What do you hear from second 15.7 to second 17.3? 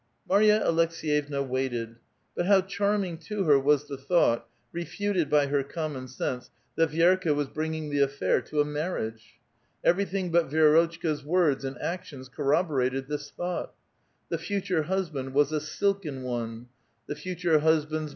''silken one"; the